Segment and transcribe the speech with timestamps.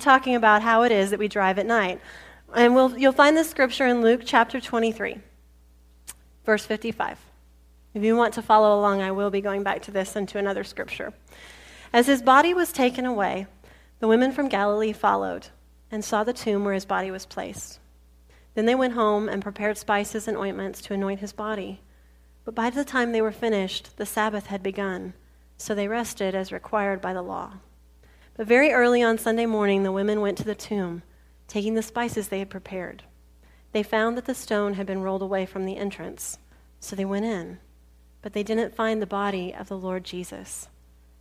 [0.00, 2.00] talking about how it is that we drive at night.
[2.54, 5.18] And we'll, you'll find this scripture in Luke chapter 23,
[6.44, 7.18] verse 55.
[7.94, 10.38] If you want to follow along, I will be going back to this and to
[10.38, 11.12] another scripture.
[11.92, 13.46] As his body was taken away,
[14.00, 15.48] the women from Galilee followed
[15.90, 17.80] and saw the tomb where his body was placed.
[18.54, 21.80] Then they went home and prepared spices and ointments to anoint his body.
[22.44, 25.14] But by the time they were finished, the Sabbath had begun,
[25.56, 27.54] so they rested as required by the law.
[28.34, 31.02] But very early on Sunday morning, the women went to the tomb,
[31.48, 33.02] taking the spices they had prepared.
[33.72, 36.38] They found that the stone had been rolled away from the entrance,
[36.80, 37.58] so they went in.
[38.22, 40.68] But they didn't find the body of the Lord Jesus.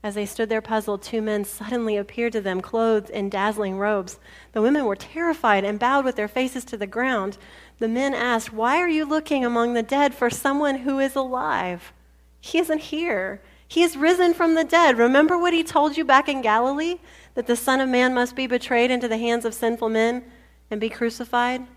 [0.02, 4.18] As they stood there puzzled, two men suddenly appeared to them, clothed in dazzling robes.
[4.54, 7.38] The women were terrified and bowed with their faces to the ground.
[7.80, 11.92] The men asked, Why are you looking among the dead for someone who is alive?
[12.40, 13.42] He isn't here.
[13.70, 14.98] He is risen from the dead.
[14.98, 16.98] Remember what he told you back in Galilee?
[17.36, 20.24] That the Son of Man must be betrayed into the hands of sinful men
[20.72, 21.68] and be crucified,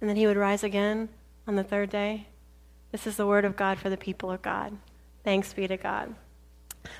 [0.00, 1.08] and that he would rise again
[1.48, 2.28] on the third day?
[2.92, 4.78] This is the word of God for the people of God.
[5.24, 6.14] Thanks be to God.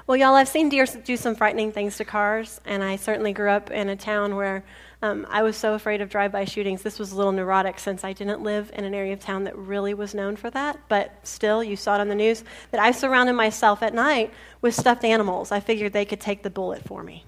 [0.06, 3.50] Well, y'all, I've seen deer do some frightening things to cars, and I certainly grew
[3.50, 4.64] up in a town where
[5.02, 6.82] um, I was so afraid of drive by shootings.
[6.82, 9.56] This was a little neurotic since I didn't live in an area of town that
[9.56, 12.90] really was known for that, but still, you saw it on the news that I
[12.90, 15.50] surrounded myself at night with stuffed animals.
[15.52, 17.24] I figured they could take the bullet for me.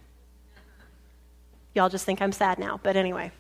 [1.75, 3.33] Y'all just think I'm sad now, but anyway.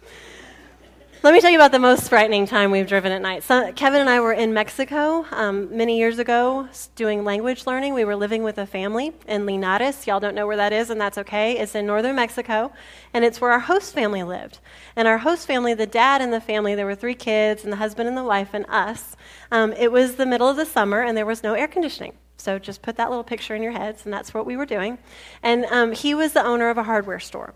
[1.24, 3.44] Let me tell you about the most frightening time we've driven at night.
[3.44, 7.94] So, Kevin and I were in Mexico um, many years ago doing language learning.
[7.94, 10.04] We were living with a family in Linares.
[10.08, 11.58] Y'all don't know where that is, and that's okay.
[11.58, 12.72] It's in northern Mexico,
[13.14, 14.58] and it's where our host family lived.
[14.96, 17.76] And our host family, the dad and the family, there were three kids, and the
[17.76, 19.16] husband and the wife, and us.
[19.52, 22.14] Um, it was the middle of the summer, and there was no air conditioning.
[22.36, 24.98] So just put that little picture in your heads, and that's what we were doing.
[25.40, 27.54] And um, he was the owner of a hardware store.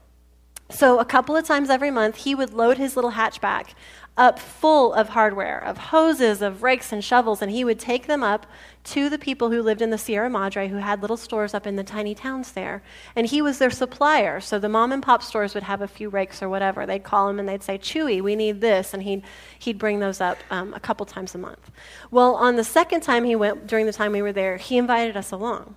[0.68, 3.74] So, a couple of times every month, he would load his little hatchback
[4.16, 8.22] up full of hardware, of hoses, of rakes and shovels, and he would take them
[8.22, 8.46] up
[8.82, 11.76] to the people who lived in the Sierra Madre who had little stores up in
[11.76, 12.82] the tiny towns there.
[13.14, 14.40] And he was their supplier.
[14.40, 16.86] So the mom and pop stores would have a few rakes or whatever.
[16.86, 18.94] They'd call him and they'd say, Chuy, we need this.
[18.94, 19.22] And he'd,
[19.58, 21.70] he'd bring those up um, a couple times a month.
[22.10, 25.16] Well, on the second time he went, during the time we were there, he invited
[25.16, 25.74] us along.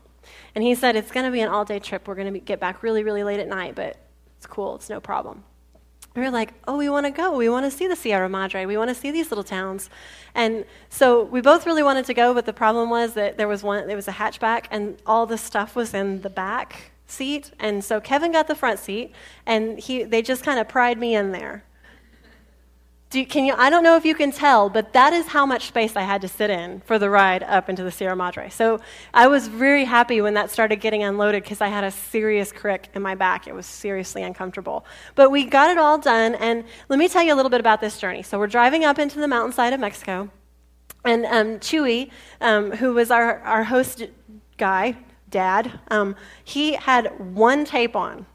[0.55, 2.07] And he said, It's going to be an all day trip.
[2.07, 3.97] We're going to get back really, really late at night, but
[4.39, 5.43] it's cool, it's no problem.
[6.15, 7.35] We were like, oh, we want to go.
[7.35, 8.65] We want to see the Sierra Madre.
[8.65, 9.89] We want to see these little towns.
[10.33, 13.63] And so we both really wanted to go, but the problem was that there was
[13.63, 17.51] one, there was a hatchback, and all the stuff was in the back seat.
[17.59, 19.13] And so Kevin got the front seat,
[19.45, 21.65] and he, they just kind of pried me in there.
[23.09, 25.67] Do, can you, I don't know if you can tell, but that is how much
[25.69, 28.49] space I had to sit in for the ride up into the Sierra Madre.
[28.49, 28.79] So
[29.15, 32.89] I was very happy when that started getting unloaded because I had a serious crick
[32.93, 33.47] in my back.
[33.47, 34.85] It was seriously uncomfortable.
[35.15, 37.81] But we got it all done, and let me tell you a little bit about
[37.81, 38.21] this journey.
[38.21, 40.29] So we're driving up into the mountainside of Mexico,
[41.03, 42.11] and um, Chuy,
[42.41, 44.03] um, who was our, our host
[44.57, 44.97] guy,
[45.29, 48.27] dad, um, he had one tape on,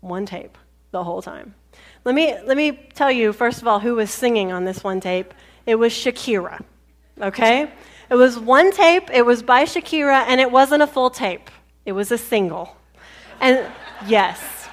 [0.00, 0.56] one tape
[0.92, 1.56] the whole time.
[2.04, 5.00] Let me, let me tell you, first of all, who was singing on this one
[5.00, 5.32] tape.
[5.64, 6.62] It was Shakira,
[7.20, 7.70] okay?
[8.10, 11.50] It was one tape, it was by Shakira, and it wasn't a full tape.
[11.86, 12.76] It was a single.
[13.40, 13.66] And
[14.06, 14.68] yes.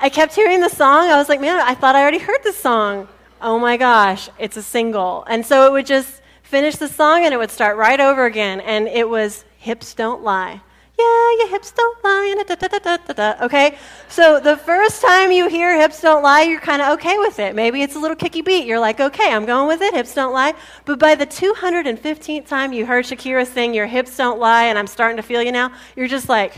[0.00, 1.10] I kept hearing the song.
[1.10, 3.08] I was like, man, I thought I already heard this song.
[3.42, 5.24] Oh my gosh, it's a single.
[5.28, 8.60] And so it would just finish the song and it would start right over again.
[8.60, 10.62] And it was Hips Don't Lie
[10.98, 12.42] yeah, your hips don't lie.
[12.46, 13.78] Da, da, da, okay?
[14.08, 17.54] So the first time you hear hips don't lie, you're kind of okay with it.
[17.54, 18.66] Maybe it's a little kicky beat.
[18.66, 19.94] You're like, okay, I'm going with it.
[19.94, 20.54] Hips don't lie.
[20.84, 24.88] But by the 215th time you heard Shakira sing, your hips don't lie, and I'm
[24.88, 26.54] starting to feel you now, you're just like,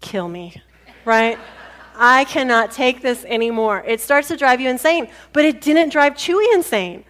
[0.00, 0.60] kill me,
[1.04, 1.38] right?
[1.96, 3.84] I cannot take this anymore.
[3.86, 5.08] It starts to drive you insane.
[5.34, 7.04] But it didn't drive Chuy insane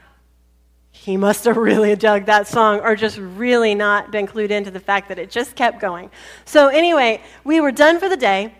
[1.00, 4.78] he must have really dug that song or just really not been clued into the
[4.78, 6.10] fact that it just kept going.
[6.44, 8.54] So, anyway, we were done for the day.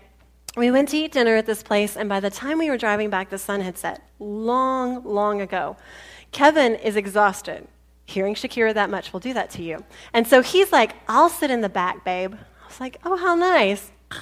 [0.56, 3.11] We went to eat dinner at this place, and by the time we were driving
[3.11, 5.76] back, the sun had set long, long ago.
[6.32, 7.69] Kevin is exhausted.
[8.06, 9.85] Hearing Shakira that much will do that to you.
[10.14, 12.32] And so he's like, I'll sit in the back, babe.
[12.35, 13.91] I was like, oh, how nice.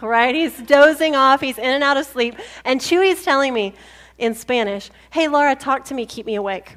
[0.00, 0.34] Right?
[0.34, 1.40] He's dozing off.
[1.40, 2.34] He's in and out of sleep.
[2.64, 3.72] And Chuy's telling me
[4.18, 6.74] in Spanish, hey, Laura, talk to me, keep me awake.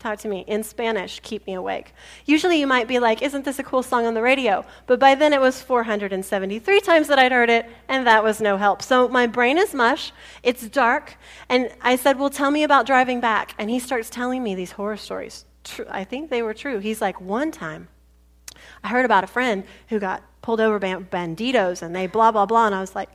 [0.00, 1.92] Talk to me in Spanish, keep me awake.
[2.24, 4.64] Usually you might be like, Isn't this a cool song on the radio?
[4.86, 8.56] But by then it was 473 times that I'd heard it, and that was no
[8.56, 8.80] help.
[8.80, 10.10] So my brain is mush,
[10.42, 11.16] it's dark,
[11.50, 13.54] and I said, Well, tell me about driving back.
[13.58, 15.44] And he starts telling me these horror stories.
[15.64, 16.78] True, I think they were true.
[16.78, 17.88] He's like, One time,
[18.82, 22.46] I heard about a friend who got pulled over by banditos, and they blah, blah,
[22.46, 22.64] blah.
[22.64, 23.10] And I was like,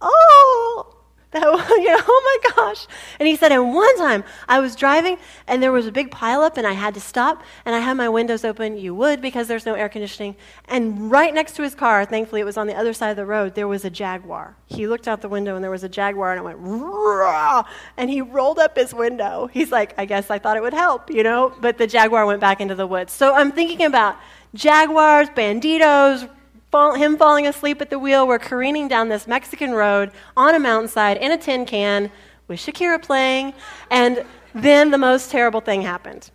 [0.00, 0.91] oh,
[1.32, 2.86] That, you know, oh my gosh.
[3.18, 6.56] And he said, and one time I was driving and there was a big pileup
[6.56, 8.76] and I had to stop and I had my windows open.
[8.76, 10.36] You would because there's no air conditioning.
[10.66, 13.26] And right next to his car, thankfully it was on the other side of the
[13.26, 14.56] road, there was a Jaguar.
[14.66, 17.64] He looked out the window and there was a Jaguar and it went, Rah!
[17.96, 19.48] and he rolled up his window.
[19.52, 21.54] He's like, I guess I thought it would help, you know?
[21.60, 23.12] But the Jaguar went back into the woods.
[23.12, 24.16] So I'm thinking about
[24.54, 26.28] Jaguars, banditos,
[26.72, 28.26] fall, him falling asleep at the wheel.
[28.26, 32.10] We're careening down this Mexican road on a mountainside in a tin can
[32.48, 33.52] with Shakira playing.
[33.90, 34.24] And
[34.54, 36.30] then the most terrible thing happened.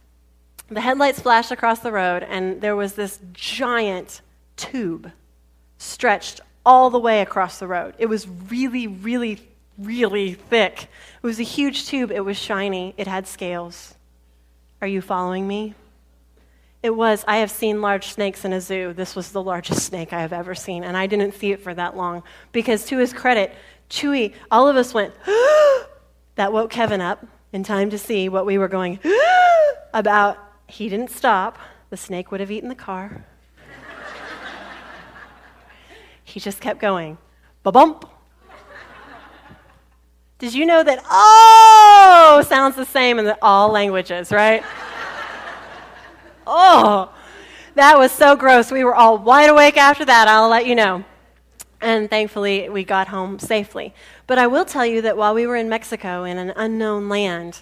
[0.70, 4.22] The headlights flashed across the road, and there was this giant
[4.56, 5.12] tube
[5.78, 7.96] stretched all the way across the road.
[7.98, 9.40] It was really, really,
[9.78, 10.84] really thick.
[10.84, 12.12] It was a huge tube.
[12.12, 12.94] It was shiny.
[12.98, 13.96] It had scales.
[14.82, 15.74] Are you following me?
[16.84, 18.94] It was, I have seen large snakes in a zoo.
[18.94, 21.74] This was the largest snake I have ever seen, and I didn't see it for
[21.74, 22.24] that long.
[22.52, 23.54] Because to his credit,
[23.90, 25.14] Chuy, all of us went,
[26.36, 29.00] that woke Kevin up in time to see what we were going
[29.94, 30.38] about.
[30.68, 31.58] He didn't stop.
[31.90, 33.26] The snake would have eaten the car.
[36.24, 37.18] he just kept going.
[37.64, 38.06] Ba bump.
[40.40, 44.64] Did you know that oh sounds the same in all languages, right?
[46.50, 47.14] Oh,
[47.76, 48.72] that was so gross.
[48.72, 51.04] We were all wide awake after that, I'll let you know.
[51.82, 53.94] And thankfully, we got home safely.
[54.26, 57.62] But I will tell you that while we were in Mexico in an unknown land,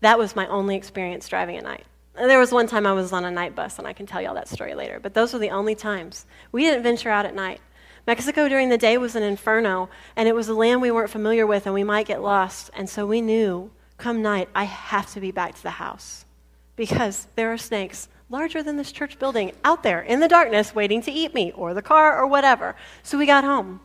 [0.00, 1.84] that was my only experience driving at night.
[2.14, 4.34] There was one time I was on a night bus, and I can tell y'all
[4.34, 4.98] that story later.
[4.98, 6.26] But those were the only times.
[6.50, 7.60] We didn't venture out at night.
[8.06, 11.46] Mexico during the day was an inferno, and it was a land we weren't familiar
[11.46, 12.70] with, and we might get lost.
[12.74, 16.24] And so we knew, come night, I have to be back to the house
[16.82, 21.00] because there are snakes larger than this church building out there in the darkness waiting
[21.00, 22.74] to eat me or the car or whatever.
[23.04, 23.78] So we got home.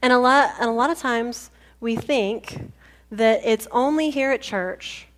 [0.00, 1.50] And a lot, and a lot of times
[1.80, 2.70] we think
[3.10, 5.08] that it's only here at church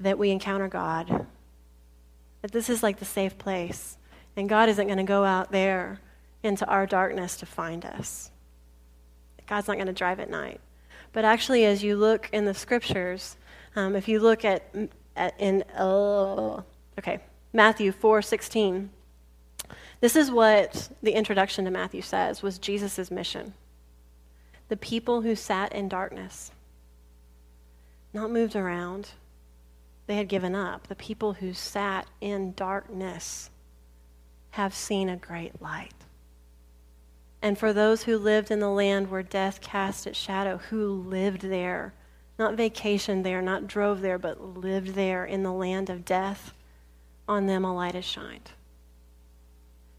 [0.00, 1.24] that we encounter God.
[2.40, 3.96] That this is like the safe place.
[4.34, 6.00] And God isn't going to go out there
[6.42, 8.32] into our darkness to find us.
[9.46, 10.58] God's not going to drive at night.
[11.12, 13.36] But actually, as you look in the scriptures,
[13.76, 14.90] um, if you look at, at
[15.38, 16.62] in, uh,
[16.98, 17.20] okay,
[17.52, 18.90] Matthew 4:16.
[20.00, 23.54] This is what the introduction to Matthew says was Jesus' mission.
[24.68, 26.50] The people who sat in darkness,
[28.12, 29.10] not moved around,
[30.06, 30.88] they had given up.
[30.88, 33.50] The people who sat in darkness
[34.52, 35.94] have seen a great light.
[37.40, 41.42] And for those who lived in the land where death cast its shadow, who lived
[41.42, 41.92] there,
[42.38, 46.54] not vacationed there, not drove there, but lived there in the land of death,
[47.28, 48.50] on them a light has shined.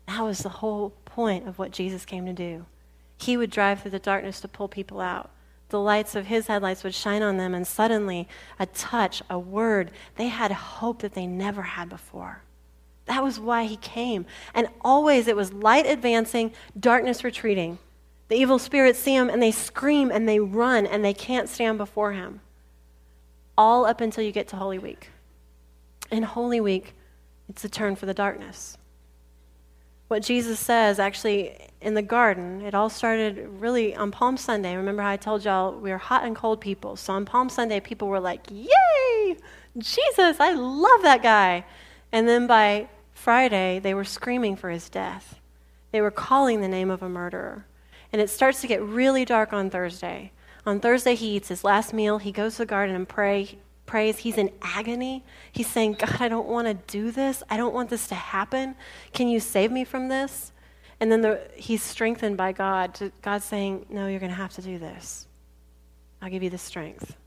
[0.07, 2.65] That was the whole point of what Jesus came to do.
[3.17, 5.29] He would drive through the darkness to pull people out.
[5.69, 8.27] The lights of his headlights would shine on them, and suddenly,
[8.59, 12.43] a touch, a word, they had hope that they never had before.
[13.05, 14.25] That was why he came.
[14.53, 17.79] And always it was light advancing, darkness retreating.
[18.33, 21.77] The evil spirits see him and they scream and they run and they can't stand
[21.77, 22.41] before him.
[23.55, 25.11] All up until you get to Holy Week.
[26.09, 26.95] In Holy Week,
[27.47, 28.75] it's a turn for the darkness.
[30.07, 34.75] What Jesus says actually in the garden, it all started really on Palm Sunday.
[34.75, 36.95] Remember how I told y'all we are hot and cold people.
[36.95, 39.37] So on Palm Sunday, people were like, Yay!
[39.77, 41.65] Jesus, I love that guy.
[42.11, 45.39] And then by Friday, they were screaming for his death.
[45.91, 47.67] They were calling the name of a murderer.
[48.13, 50.31] And it starts to get really dark on Thursday.
[50.65, 52.19] On Thursday, he eats his last meal.
[52.19, 54.19] He goes to the garden and pray prays.
[54.19, 55.23] He's in agony.
[55.51, 57.43] He's saying, God, I don't want to do this.
[57.49, 58.75] I don't want this to happen.
[59.13, 60.51] Can you save me from this?
[60.99, 62.93] And then the, he's strengthened by God.
[62.95, 65.27] To, God saying, No, you're going to have to do this.
[66.21, 67.17] I'll give you the strength.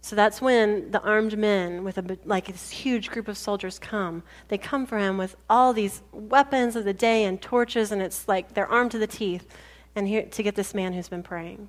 [0.00, 4.24] So that's when the armed men, with a, like this huge group of soldiers, come.
[4.48, 8.26] They come for him with all these weapons of the day and torches, and it's
[8.26, 9.46] like they're armed to the teeth,
[9.94, 11.68] and here to get this man who's been praying.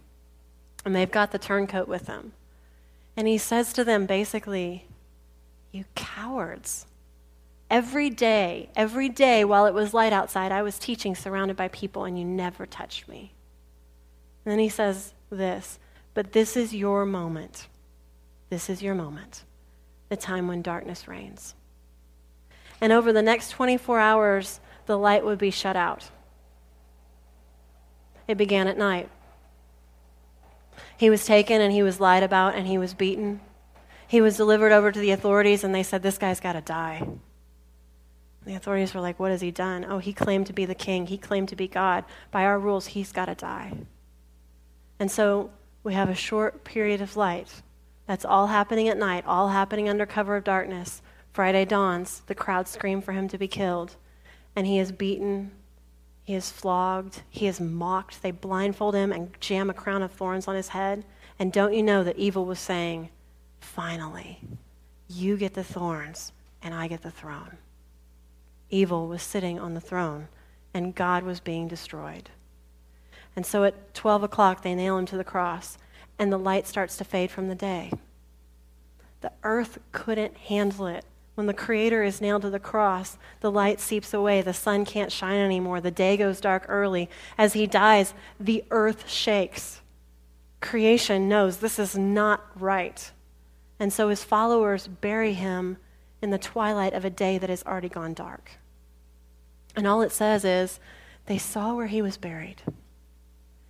[0.86, 2.34] And they've got the turncoat with them.
[3.15, 4.86] And he says to them basically,
[5.72, 6.86] You cowards.
[7.70, 12.06] Every day, every day while it was light outside, I was teaching surrounded by people,
[12.06, 13.34] and you never touched me.
[14.46, 15.80] And then he says this,
[16.13, 17.68] But this is your moment.
[18.50, 19.44] This is your moment,
[20.10, 21.56] the time when darkness reigns.
[22.80, 26.10] And over the next 24 hours, the light would be shut out.
[28.27, 29.10] It began at night.
[30.98, 33.42] He was taken and he was lied about and he was beaten.
[34.08, 37.08] He was delivered over to the authorities and they said, This guy's got to die.
[38.46, 39.86] The authorities were like, What has he done?
[39.86, 41.08] Oh, he claimed to be the king.
[41.08, 42.06] He claimed to be God.
[42.32, 43.74] By our rules, he's got to die.
[45.00, 45.51] And so
[45.84, 47.62] we have a short period of light.
[48.06, 51.01] That's all happening at night, all happening under cover of darkness.
[51.32, 53.96] Friday dawns, the crowd scream for him to be killed,
[54.56, 55.51] and he is beaten,
[56.24, 58.22] he is flogged, he is mocked.
[58.22, 61.03] They blindfold him and jam a crown of thorns on his head.
[61.38, 63.10] And don't you know that evil was saying,
[63.60, 64.39] Finally,
[65.10, 67.58] you get the thorns, and I get the throne.
[68.70, 70.27] Evil was sitting on the throne,
[70.74, 72.30] and God was being destroyed.
[73.36, 75.77] And so at 12 o'clock, they nail him to the cross,
[76.18, 77.92] and the light starts to fade from the day.
[79.22, 81.06] The earth couldn't handle it.
[81.35, 84.41] When the Creator is nailed to the cross, the light seeps away.
[84.41, 85.81] The sun can't shine anymore.
[85.81, 87.09] The day goes dark early.
[87.37, 89.81] As he dies, the earth shakes.
[90.61, 93.11] Creation knows this is not right.
[93.79, 95.77] And so his followers bury him
[96.21, 98.51] in the twilight of a day that has already gone dark.
[99.75, 100.79] And all it says is
[101.25, 102.61] they saw where he was buried.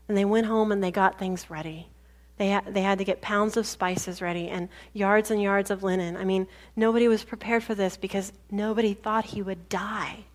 [0.07, 1.87] And they went home and they got things ready.
[2.37, 5.83] They, ha- they had to get pounds of spices ready and yards and yards of
[5.83, 6.17] linen.
[6.17, 10.25] I mean, nobody was prepared for this because nobody thought he would die.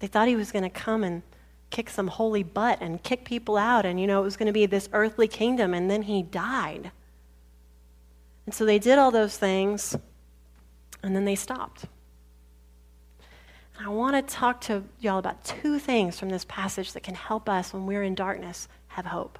[0.00, 1.22] They thought he was going to come and
[1.70, 4.52] kick some holy butt and kick people out, and, you know, it was going to
[4.52, 6.90] be this earthly kingdom, and then he died.
[8.46, 9.96] And so they did all those things,
[11.02, 11.84] and then they stopped.
[13.80, 17.48] I want to talk to y'all about two things from this passage that can help
[17.48, 19.38] us when we're in darkness have hope.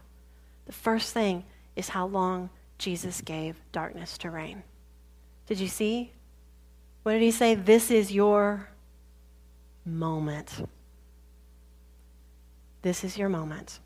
[0.69, 1.45] The first thing
[1.77, 4.63] is how long Jesus gave darkness to reign.
[5.47, 6.13] Did you see?
[7.03, 7.55] What did he say?
[7.55, 8.69] This is your
[9.87, 10.69] moment.
[12.83, 13.81] This is your moment.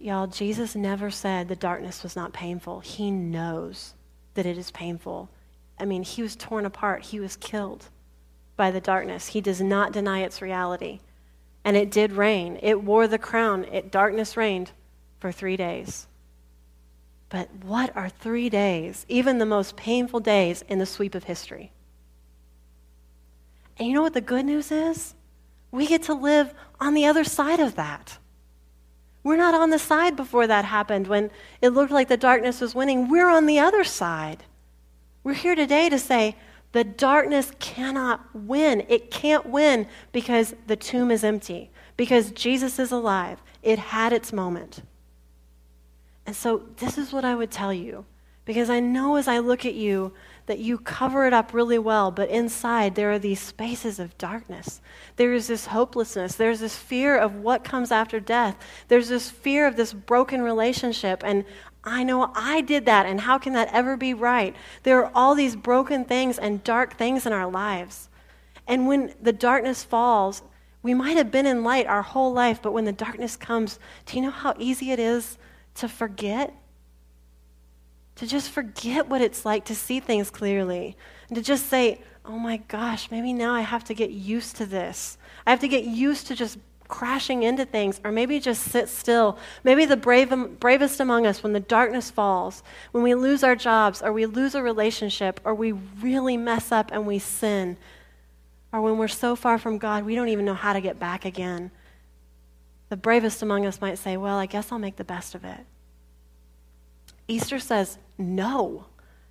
[0.00, 2.80] Y'all, Jesus never said the darkness was not painful.
[2.80, 3.94] He knows
[4.34, 5.30] that it is painful.
[5.78, 7.90] I mean, he was torn apart, he was killed
[8.56, 9.28] by the darkness.
[9.28, 10.98] He does not deny its reality.
[11.64, 12.58] And it did reign.
[12.60, 13.64] It wore the crown.
[13.64, 14.72] It darkness reigned
[15.20, 16.08] for 3 days.
[17.28, 21.70] But what are 3 days, even the most painful days in the sweep of history?
[23.78, 25.14] And you know what the good news is?
[25.70, 28.18] We get to live on the other side of that.
[29.22, 32.74] We're not on the side before that happened when it looked like the darkness was
[32.74, 33.08] winning.
[33.08, 34.44] We're on the other side.
[35.22, 36.36] We're here today to say,
[36.72, 38.84] the darkness cannot win.
[38.88, 43.42] It can't win because the tomb is empty, because Jesus is alive.
[43.62, 44.82] It had its moment.
[46.26, 48.04] And so, this is what I would tell you,
[48.44, 50.12] because I know as I look at you
[50.46, 54.80] that you cover it up really well, but inside there are these spaces of darkness.
[55.16, 56.34] There is this hopelessness.
[56.34, 58.56] There's this fear of what comes after death.
[58.88, 61.22] There's this fear of this broken relationship.
[61.24, 61.44] And
[61.84, 64.54] I know I did that, and how can that ever be right?
[64.82, 68.08] There are all these broken things and dark things in our lives.
[68.66, 70.42] And when the darkness falls,
[70.82, 74.16] we might have been in light our whole life, but when the darkness comes, do
[74.16, 75.38] you know how easy it is
[75.80, 76.54] to forget?
[78.16, 80.96] To just forget what it's like to see things clearly.
[81.28, 84.66] And to just say, oh my gosh, maybe now I have to get used to
[84.66, 85.18] this.
[85.46, 89.38] I have to get used to just crashing into things, or maybe just sit still.
[89.62, 94.02] Maybe the brave, bravest among us, when the darkness falls, when we lose our jobs,
[94.02, 97.76] or we lose a relationship, or we really mess up and we sin,
[98.72, 101.24] or when we're so far from God we don't even know how to get back
[101.24, 101.70] again.
[102.90, 105.64] The bravest among us might say, Well, I guess I'll make the best of it.
[107.28, 108.86] Easter says, No,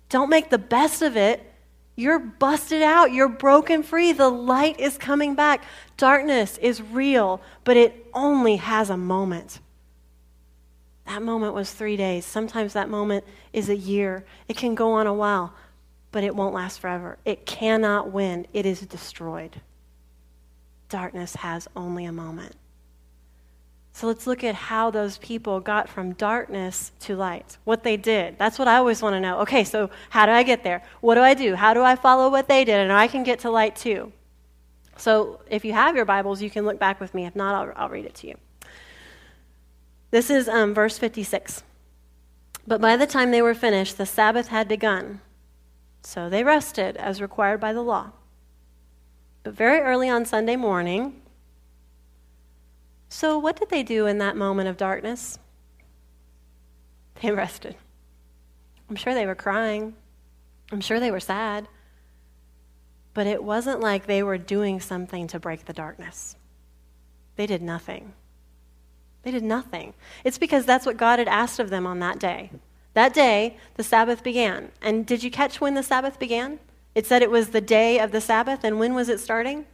[0.08, 1.46] don't make the best of it.
[1.94, 3.12] You're busted out.
[3.12, 4.12] You're broken free.
[4.12, 5.62] The light is coming back.
[5.98, 9.60] Darkness is real, but it only has a moment.
[11.04, 12.24] That moment was three days.
[12.24, 14.24] Sometimes that moment is a year.
[14.48, 15.52] It can go on a while,
[16.10, 17.18] but it won't last forever.
[17.26, 19.60] It cannot win, it is destroyed.
[20.88, 22.54] Darkness has only a moment.
[23.92, 28.38] So let's look at how those people got from darkness to light, what they did.
[28.38, 29.40] That's what I always want to know.
[29.40, 30.82] Okay, so how do I get there?
[31.00, 31.54] What do I do?
[31.54, 32.78] How do I follow what they did?
[32.78, 34.12] And I can get to light too.
[34.96, 37.26] So if you have your Bibles, you can look back with me.
[37.26, 38.36] If not, I'll, I'll read it to you.
[40.10, 41.62] This is um, verse 56.
[42.66, 45.20] But by the time they were finished, the Sabbath had begun.
[46.02, 48.12] So they rested as required by the law.
[49.42, 51.20] But very early on Sunday morning,
[53.12, 55.38] so, what did they do in that moment of darkness?
[57.20, 57.74] They rested.
[58.88, 59.94] I'm sure they were crying.
[60.70, 61.66] I'm sure they were sad.
[63.12, 66.36] But it wasn't like they were doing something to break the darkness.
[67.34, 68.12] They did nothing.
[69.22, 69.94] They did nothing.
[70.22, 72.52] It's because that's what God had asked of them on that day.
[72.94, 74.70] That day, the Sabbath began.
[74.80, 76.60] And did you catch when the Sabbath began?
[76.94, 79.66] It said it was the day of the Sabbath, and when was it starting?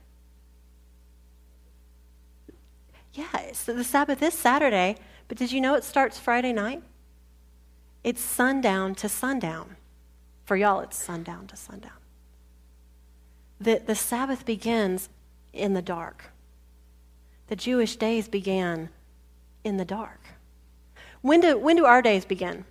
[3.16, 4.96] Yeah, so the Sabbath is Saturday,
[5.26, 6.82] but did you know it starts Friday night?
[8.04, 9.76] It's sundown to sundown.
[10.44, 11.92] For y'all, it's sundown to sundown.
[13.58, 15.08] The, the Sabbath begins
[15.54, 16.30] in the dark.
[17.48, 18.90] The Jewish days began
[19.64, 20.20] in the dark.
[21.22, 22.66] When do, when do our days begin?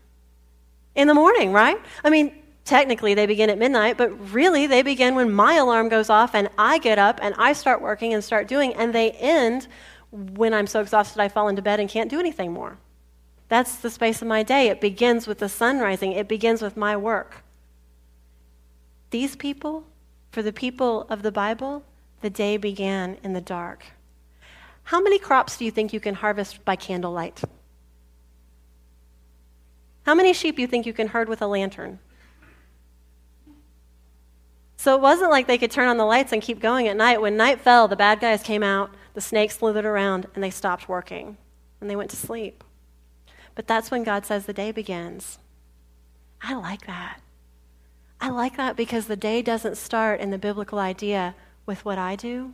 [0.94, 1.78] In the morning, right?
[2.04, 2.32] I mean,
[2.66, 6.50] technically they begin at midnight, but really they begin when my alarm goes off and
[6.58, 9.68] I get up and I start working and start doing, and they end
[10.16, 12.78] when I'm so exhausted I fall into bed and can't do anything more.
[13.50, 14.70] That's the space of my day.
[14.70, 17.44] It begins with the sun rising, it begins with my work.
[19.12, 19.86] These people,
[20.32, 21.84] for the people of the Bible,
[22.22, 23.86] the day began in the dark.
[24.84, 27.44] How many crops do you think you can harvest by candlelight?
[30.06, 32.00] How many sheep do you think you can herd with a lantern?
[34.78, 37.20] So it wasn't like they could turn on the lights and keep going at night.
[37.20, 40.88] When night fell, the bad guys came out, the snakes slithered around, and they stopped
[40.88, 41.38] working.
[41.82, 42.64] And they went to sleep.
[43.56, 45.40] But that's when God says the day begins.
[46.42, 47.22] I like that.
[48.20, 52.16] I like that because the day doesn't start in the biblical idea with what I
[52.16, 52.54] do,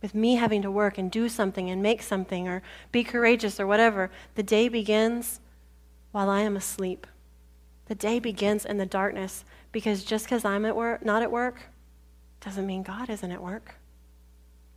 [0.00, 3.66] with me having to work and do something and make something or be courageous or
[3.66, 4.10] whatever.
[4.34, 5.40] The day begins
[6.10, 7.06] while I am asleep.
[7.86, 11.62] The day begins in the darkness because just because I'm at work, not at work,
[12.40, 13.76] doesn't mean God isn't at work.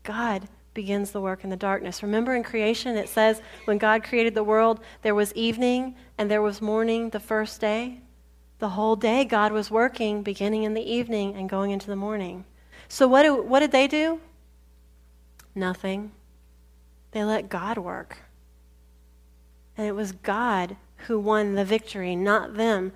[0.03, 2.03] God begins the work in the darkness.
[2.03, 6.43] Remember in creation, it says when God created the world, there was evening and there
[6.43, 8.01] was morning the first day.
[8.59, 12.45] The whole day, God was working, beginning in the evening and going into the morning.
[12.87, 14.21] So, what, do, what did they do?
[15.55, 16.11] Nothing.
[17.11, 18.19] They let God work.
[19.77, 20.77] And it was God
[21.07, 22.93] who won the victory, not them.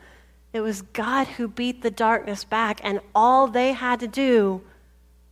[0.54, 4.62] It was God who beat the darkness back, and all they had to do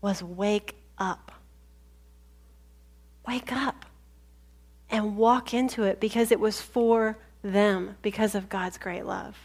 [0.01, 0.75] was wake.
[3.27, 3.85] Wake up
[4.89, 9.35] and walk into it because it was for them, because of God's great love.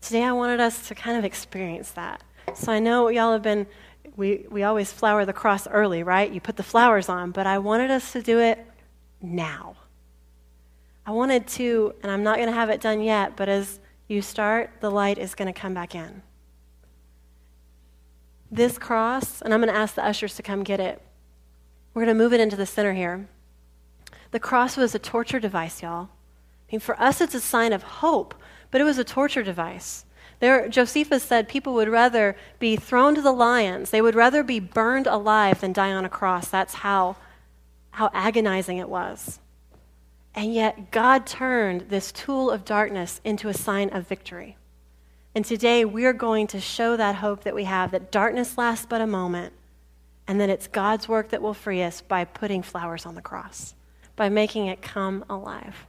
[0.00, 2.22] Today, I wanted us to kind of experience that.
[2.54, 3.68] So I know y'all have been,
[4.16, 6.30] we, we always flower the cross early, right?
[6.30, 8.66] You put the flowers on, but I wanted us to do it
[9.20, 9.76] now.
[11.06, 14.22] I wanted to, and I'm not going to have it done yet, but as you
[14.22, 16.22] start, the light is going to come back in.
[18.50, 21.00] This cross, and I'm going to ask the ushers to come get it.
[21.94, 23.28] We're going to move it into the center here.
[24.30, 26.08] The cross was a torture device, y'all.
[26.08, 28.34] I mean, for us, it's a sign of hope,
[28.70, 30.06] but it was a torture device.
[30.40, 34.58] There, Josephus said people would rather be thrown to the lions, they would rather be
[34.58, 36.48] burned alive than die on a cross.
[36.48, 37.16] That's how,
[37.90, 39.38] how agonizing it was.
[40.34, 44.56] And yet, God turned this tool of darkness into a sign of victory.
[45.34, 49.02] And today, we're going to show that hope that we have that darkness lasts but
[49.02, 49.52] a moment,
[50.26, 53.74] and that it's God's work that will free us by putting flowers on the cross,
[54.16, 55.86] by making it come alive,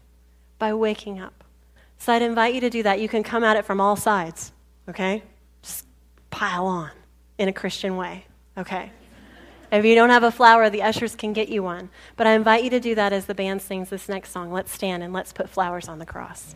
[0.60, 1.44] by waking up.
[1.98, 3.00] So I'd invite you to do that.
[3.00, 4.52] You can come at it from all sides,
[4.90, 5.24] okay?
[5.62, 5.86] Just
[6.30, 6.92] pile on
[7.38, 8.26] in a Christian way,
[8.58, 8.92] okay?
[9.72, 11.90] If you don't have a flower, the ushers can get you one.
[12.16, 14.52] But I invite you to do that as the band sings this next song.
[14.52, 16.54] Let's stand and let's put flowers on the cross.